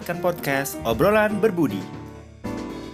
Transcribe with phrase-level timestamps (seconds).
[0.00, 1.76] mendengarkan podcast Obrolan Berbudi.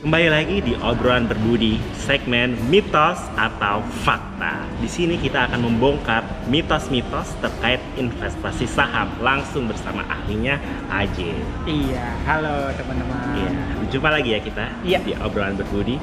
[0.03, 4.67] Kembali lagi di obrolan berbudi segmen mitos atau fakta.
[4.83, 10.58] Di sini kita akan membongkar mitos-mitos terkait investasi saham langsung bersama ahlinya
[10.90, 11.31] Aje.
[11.71, 13.38] Iya, halo teman-teman.
[13.38, 13.51] Iya,
[13.87, 14.99] berjumpa lagi ya kita Iya.
[15.07, 16.02] di obrolan berbudi.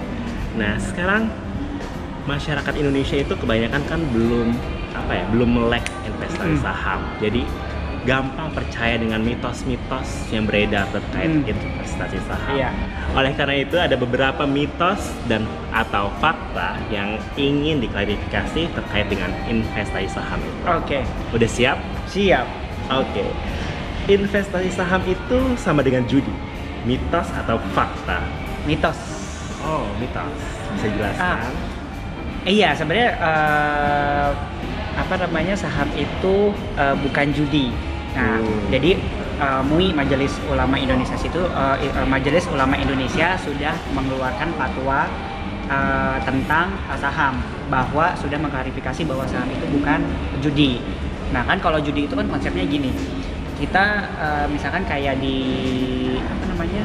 [0.56, 1.28] Nah, sekarang
[2.32, 4.56] masyarakat Indonesia itu kebanyakan kan belum
[4.96, 7.04] apa ya, belum melek investasi saham.
[7.20, 7.44] Jadi
[8.04, 11.48] gampang percaya dengan mitos-mitos yang beredar terkait Mm.
[11.48, 12.54] investasi saham.
[12.54, 12.70] Iya.
[13.14, 20.10] Oleh karena itu ada beberapa mitos dan atau fakta yang ingin diklarifikasi terkait dengan investasi
[20.10, 20.62] saham itu.
[20.66, 21.00] Oke,
[21.32, 21.78] Udah siap?
[22.06, 22.44] siap.
[22.90, 23.24] Oke.
[24.06, 26.32] Investasi saham itu sama dengan judi.
[26.84, 28.20] Mitos atau fakta?
[28.68, 29.00] Mitos.
[29.64, 30.36] Oh, mitos.
[30.76, 31.40] Bisa jelaskan?
[31.40, 31.52] Ah.
[32.44, 34.30] Iya, sebenarnya eh,
[34.94, 37.72] apa namanya saham itu eh, bukan judi.
[38.14, 38.70] Nah, Hmm.
[38.70, 38.92] jadi
[39.42, 45.10] eh, MUI Majelis Ulama Indonesia itu eh, eh, Majelis Ulama Indonesia sudah mengeluarkan fatwa
[45.66, 47.42] eh, tentang saham
[47.74, 50.00] bahwa sudah mengklarifikasi bahwa saham itu bukan
[50.46, 50.78] judi.
[51.34, 52.94] Nah, kan kalau judi itu kan konsepnya gini.
[53.58, 53.84] Kita
[54.22, 55.38] eh, misalkan kayak di
[56.22, 56.84] apa namanya?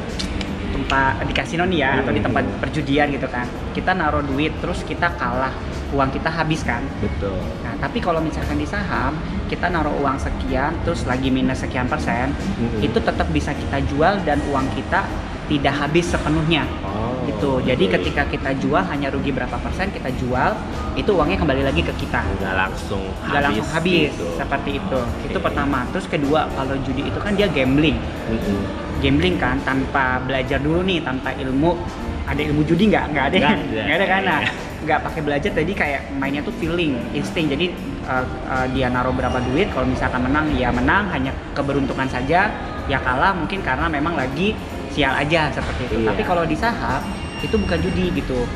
[0.68, 4.86] tempat di kasino nih ya atau di tempat perjudian gitu kan kita naruh duit terus
[4.86, 5.50] kita kalah
[5.90, 7.34] uang kita habis kan Betul.
[7.66, 9.16] nah tapi kalau misalkan di saham
[9.48, 12.80] kita naruh uang sekian terus lagi minus sekian persen Mm-mm.
[12.80, 15.08] itu tetap bisa kita jual dan uang kita
[15.44, 20.52] tidak habis sepenuhnya Oh, gitu jadi ketika kita jual hanya rugi berapa persen kita jual
[20.94, 23.44] itu uangnya kembali lagi ke kita nggak langsung nggak habis.
[23.48, 24.26] langsung habis gitu.
[24.34, 25.44] seperti itu itu Oke.
[25.44, 28.60] pertama terus kedua kalau judi itu kan dia gambling Mm-mm.
[28.98, 31.76] gambling kan tanpa belajar dulu nih tanpa ilmu
[32.24, 33.80] ada ilmu judi nggak nggak ada Nggak ada.
[33.84, 34.52] nggak ada kan nah Iya.
[34.78, 37.72] nggak pakai belajar tadi kayak mainnya tuh feeling insting jadi
[38.08, 41.12] uh, uh, dia naruh berapa duit kalau misalkan menang ya menang.
[41.12, 42.48] Hanya keberuntungan saja
[42.88, 44.56] ya kalah mungkin karena memang lagi
[44.90, 45.96] sial aja seperti itu.
[46.02, 46.16] Iya.
[46.16, 47.04] tapi kalau di saham
[47.44, 48.48] itu bukan judi gitu.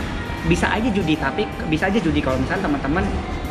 [0.42, 3.04] Bisa aja judi tapi bisa aja judi kalau misalnya teman-teman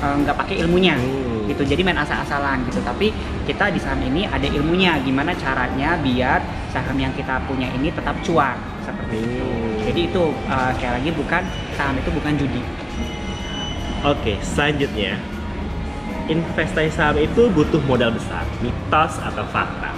[0.04, 1.48] uh, nggak pakai ilmunya Hmm.
[1.48, 1.64] gitu.
[1.64, 2.84] Jadi main asal-asalan gitu.
[2.84, 3.14] Tapi
[3.48, 6.44] kita di saham ini ada ilmunya gimana caranya biar
[6.74, 9.46] saham yang kita punya ini tetap cuan seperti itu.
[9.46, 9.78] Hmm.
[9.88, 11.44] jadi itu uh, sekali lagi bukan
[11.78, 12.62] saham itu bukan judi.
[14.02, 15.31] Oke, selanjutnya
[16.32, 18.48] investasi saham itu butuh modal besar.
[18.64, 19.92] Mitos atau fakta?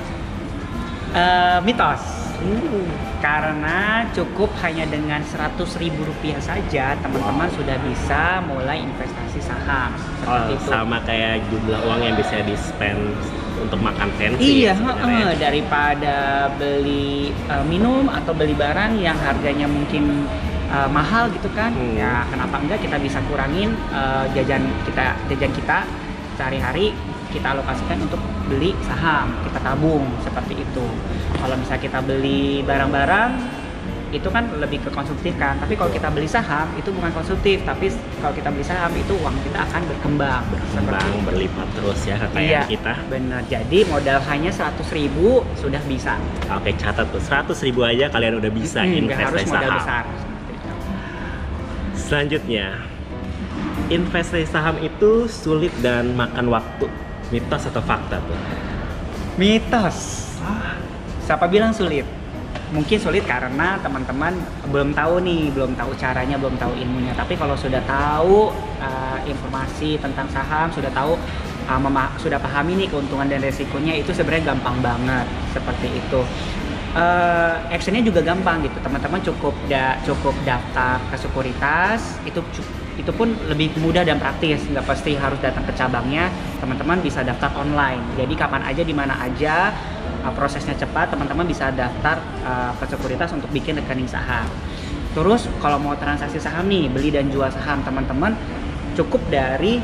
[1.14, 2.02] Eh, mitos
[2.44, 2.84] Hmm.
[3.24, 7.56] karena cukup hanya dengan 100.000 ribu rupiah saja teman-teman Wow.
[7.56, 9.96] sudah bisa mulai investasi saham
[10.28, 13.16] Oh, seperti itu sama kayak jumlah uang yang bisa di spend
[13.64, 14.68] untuk makan pensi.
[14.68, 20.28] Iya, heeh, daripada beli uh, minum atau beli barang yang harganya mungkin
[20.68, 21.96] uh, mahal gitu kan, Hmm.
[21.96, 25.78] ya kenapa enggak kita bisa kurangin uh, jajan kita jajan kita
[26.34, 26.94] sehari-hari
[27.30, 30.86] kita alokasikan untuk beli saham, kita tabung seperti itu.
[31.36, 33.32] Kalau misalnya kita beli barang-barang
[34.14, 37.90] itu kan lebih ke konsumtif kan, tapi kalau kita beli saham itu bukan konsumtif, tapi
[38.22, 42.62] kalau kita beli saham itu uang kita akan berkembang, Berkembang, berlipat terus ya kekayaan Iya,
[42.70, 42.94] kita.
[43.10, 43.42] benar.
[43.50, 46.14] Jadi modal hanya 100.000 ribu sudah bisa.
[46.54, 49.80] Oke, catat tuh 100 ribu aja kalian udah bisa Hmm, nggak harus investasi modal saham.
[49.82, 50.04] besar.
[51.94, 52.68] Selanjutnya,
[53.94, 56.90] investasi saham itu sulit dan makan waktu.
[57.30, 58.40] Mitos atau fakta tuh?
[59.38, 60.30] Mitos.
[61.24, 62.04] Siapa bilang sulit?
[62.74, 64.34] Mungkin sulit karena teman-teman
[64.74, 67.14] belum tahu nih, belum tahu caranya, belum tahu ilmunya.
[67.14, 68.50] Tapi kalau sudah tahu
[68.82, 71.14] uh, informasi tentang saham, sudah tahu
[71.70, 76.22] uh, mema- sudah pahami nih keuntungan dan resikonya itu sebenarnya gampang banget seperti itu.
[76.94, 83.10] Eh, actionnya juga gampang gitu teman-teman cukup da cukup daftar ke sekuritas itu cu- itu
[83.10, 84.62] pun lebih mudah dan praktis.
[84.70, 86.30] Nggak pasti harus datang ke cabangnya.
[86.62, 88.02] Teman-teman bisa daftar online.
[88.18, 89.74] Jadi kapan aja di mana aja
[90.24, 94.48] uh, prosesnya cepat teman-teman bisa daftar uh, ke sekuritas untuk bikin rekening saham.
[95.14, 98.34] Terus kalau mau transaksi saham nih beli dan jual saham teman-teman
[98.98, 99.82] cukup dari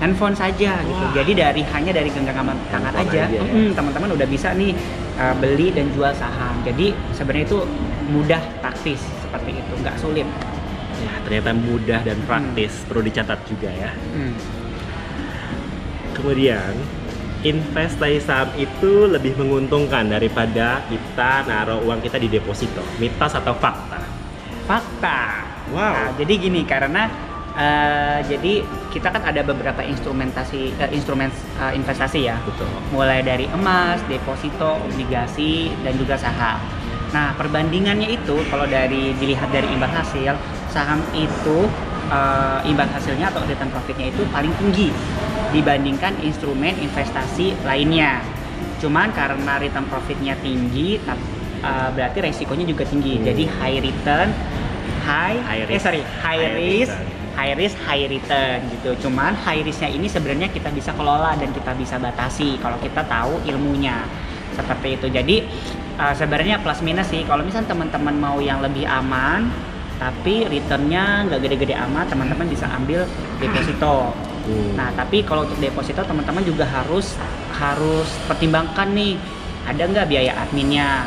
[0.00, 1.04] handphone saja gitu.
[1.04, 1.12] Wah.
[1.12, 3.42] jadi dari hanya dari genggaman tangan Handphone aja, aja ya.
[3.44, 4.72] Mm-mm, teman-teman udah bisa nih
[5.20, 6.56] uh, beli dan jual saham.
[6.64, 7.60] Jadi sebenarnya itu
[8.08, 9.72] mudah praktis seperti itu.
[9.84, 10.26] Nggak sulit
[11.00, 12.84] Ya, ternyata mudah dan praktis.
[12.84, 13.90] Perlu dicatat juga ya.
[14.12, 14.36] Hmm.
[16.12, 16.76] Kemudian,
[17.40, 22.84] investasi saham itu lebih menguntungkan daripada kita naruh uang kita di deposito.
[23.00, 24.20] Mitos atau fakta?
[24.70, 25.94] fakta Wow.
[25.94, 27.06] Nah, jadi gini karena
[27.54, 31.30] uh, jadi kita kan ada beberapa instrumentasi uh, instrumen
[31.62, 32.66] uh, investasi ya Betul.
[32.90, 36.58] mulai dari emas, deposito, obligasi, dan juga saham.
[37.14, 40.34] Nah, perbandingannya itu kalau dari dilihat dari imbal hasil,
[40.70, 41.66] saham itu
[42.08, 44.88] eh, imbal hasilnya atau return profitnya itu paling tinggi
[45.50, 48.22] dibandingkan instrumen investasi lainnya.
[48.80, 50.96] Cuman karena return profitnya tinggi,
[51.60, 53.20] uh, berarti resikonya juga tinggi.
[53.20, 53.24] Hmm.
[53.28, 54.28] Jadi high return,
[55.04, 55.84] high, High eh risk.
[55.84, 57.36] sorry, high, High risk, return.
[57.36, 58.90] high risk, high return gitu.
[59.08, 63.44] Cuman high risknya ini sebenarnya kita bisa kelola dan kita bisa batasi kalau kita tahu
[63.44, 64.00] ilmunya
[64.56, 65.06] seperti itu.
[65.12, 65.36] Jadi
[66.00, 67.22] uh, sebenarnya plus minus sih.
[67.28, 69.48] Kalau misalnya teman-teman mau yang lebih aman,
[70.00, 73.04] tapi returnnya nggak gede-gede amat, teman-teman bisa ambil
[73.36, 74.16] deposito.
[74.48, 74.72] Hmm.
[74.72, 77.20] Nah, tapi kalau untuk deposito teman-teman juga harus
[77.52, 79.20] harus pertimbangkan nih
[79.68, 81.04] ada nggak biaya adminnya,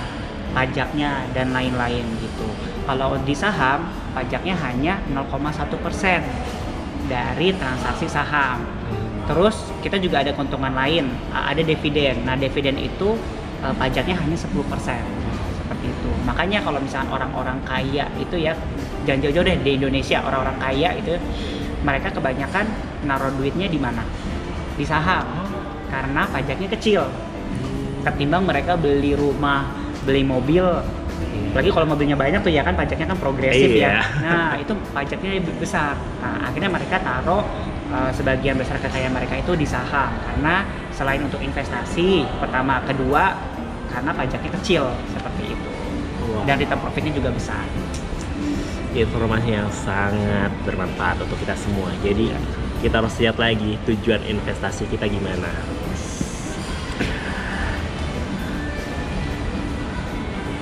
[0.53, 2.45] pajaknya dan lain-lain gitu.
[2.85, 6.21] Kalau di saham pajaknya hanya 0,1 persen
[7.09, 8.61] dari transaksi saham.
[9.25, 12.27] Terus kita juga ada keuntungan lain, ada dividen.
[12.29, 13.17] Nah, dividen itu
[13.65, 14.53] eh, pajaknya hanya 10%
[15.63, 16.11] seperti itu.
[16.27, 18.53] Makanya kalau misalnya orang-orang kaya itu ya
[19.03, 21.13] jangan jauh-jauh deh di Indonesia orang-orang kaya itu
[21.83, 22.65] mereka kebanyakan
[23.03, 24.03] naruh duitnya di mana?
[24.73, 25.27] Di saham.
[25.91, 27.03] Karena pajaknya kecil.
[28.03, 29.67] Ketimbang mereka beli rumah,
[30.03, 30.63] beli mobil,
[31.53, 34.01] lagi kalau mobilnya banyak tuh ya kan pajaknya kan progresif Iya.
[34.01, 34.01] ya.
[34.25, 35.93] Nah itu pajaknya lebih besar.
[36.19, 37.45] Nah akhirnya mereka taruh
[37.93, 43.37] uh, sebagian besar kekayaan mereka itu di saham karena selain untuk investasi pertama, kedua
[43.93, 44.83] karena pajaknya kecil
[45.13, 45.69] seperti itu
[46.23, 46.47] Wow.
[46.47, 47.61] dan return profitnya juga besar.
[48.93, 51.89] Informasi yang sangat bermanfaat untuk kita semua.
[52.05, 52.29] Jadi
[52.85, 55.49] kita harus lihat lagi tujuan investasi kita gimana.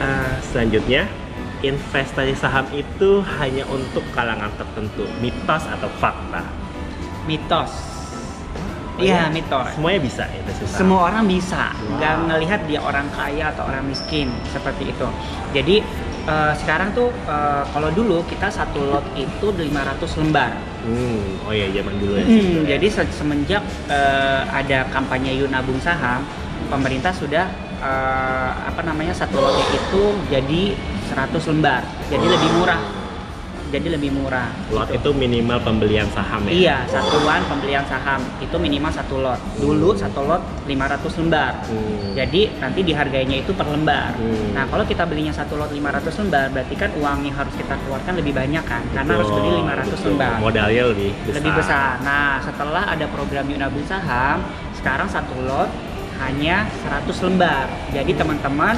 [0.01, 1.06] Eh, selanjutnya,
[1.62, 6.42] investasi saham itu hanya untuk kalangan tertentu, mitos atau fakta.
[7.30, 7.69] Mitos.
[8.98, 9.34] Oh Iya iya?
[9.34, 9.77] mitos.
[9.77, 10.80] Semuanya bisa investasi saham.
[10.81, 12.01] Semua orang bisa, Wow.
[12.01, 15.07] nggak ngelihat dia orang kaya atau orang miskin seperti itu.
[15.54, 15.86] Jadi
[16.24, 20.54] eh, sekarang tuh eh, kalau dulu kita satu lot itu 500 lembar.
[20.82, 22.26] Hmm, oh iya zaman dulu ya.
[22.26, 26.26] Hmm, jadi se- semenjak eh, ada kampanye Yuk Nabung Saham,
[26.68, 27.46] pemerintah sudah
[27.80, 30.62] eh, apa namanya satu lotnya itu jadi
[31.08, 33.00] 100 lembar, jadi lebih murah.
[33.72, 34.52] Jadi lebih murah.
[34.76, 35.00] lot gitu.
[35.00, 36.52] itu minimal pembelian saham ya.
[36.52, 39.40] Iya, satuan pembelian saham itu minimal satu lot.
[39.56, 41.64] Dulu satu lot 500 lembar.
[41.72, 42.12] Hmm.
[42.12, 44.12] Jadi nanti dihargainya itu per lembar.
[44.20, 44.52] Hmm.
[44.52, 48.14] Nah, kalau kita belinya satu lot 500 lembar, berarti kan uang yang harus kita keluarkan
[48.20, 48.84] lebih banyak kan?
[48.92, 50.08] Karena harus beli Betul, 500 betul.
[50.12, 50.36] lembar.
[50.44, 51.36] Modalnya lebih besar.
[51.40, 51.92] Lebih besar.
[52.04, 54.44] Nah, setelah ada program Yuk Nabung Saham,
[54.76, 55.72] sekarang satu lot
[56.20, 57.66] hanya 100 lembar.
[57.96, 58.76] Jadi teman-teman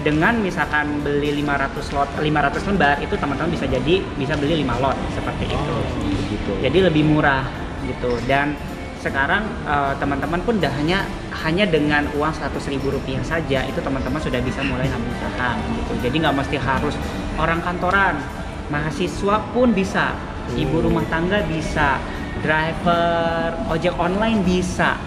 [0.00, 4.96] dengan misalkan beli 500 lot 500 lembar itu teman-teman bisa jadi bisa beli 5 lot
[5.12, 5.74] seperti itu.
[5.76, 5.84] Oh,
[6.24, 6.52] begitu.
[6.64, 7.44] Jadi lebih murah
[7.84, 8.56] gitu dan
[9.00, 11.08] sekarang eh, teman-teman pun dah hanya
[11.40, 15.92] hanya dengan uang 100.000 rupiah saja itu teman-teman sudah bisa mulai nabung saham gitu.
[16.04, 16.92] Jadi nggak mesti harus
[17.40, 18.20] orang kantoran,
[18.68, 20.12] mahasiswa pun bisa,
[20.52, 20.84] ibu Hmm.
[20.92, 21.96] rumah tangga bisa,
[22.44, 25.00] driver ojek online bisa,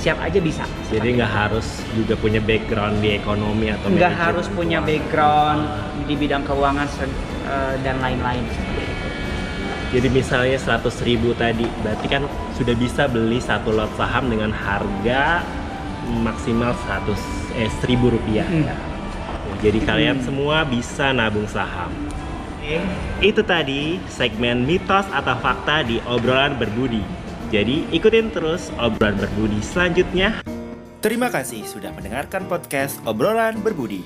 [0.00, 0.64] siap aja bisa.
[0.88, 5.68] Jadi nggak harus juga punya background di ekonomi atau nggak harus punya background
[6.08, 8.44] di bidang keuangan eh, dan lain-lain.
[9.90, 12.22] Jadi misalnya 100.000 ribu tadi, berarti kan
[12.54, 15.42] sudah bisa beli satu lot saham dengan harga
[16.22, 18.46] maksimal 100 eh 1000 rupiah.
[18.46, 18.70] Hmm.
[19.60, 21.90] Jadi kalian semua bisa nabung saham.
[23.18, 27.02] Itu tadi segmen mitos atau fakta di obrolan berbudi.
[27.50, 30.40] Jadi ikutin terus obrolan berbudi selanjutnya
[31.00, 34.04] Terima kasih sudah mendengarkan podcast Obrolan Berbudi.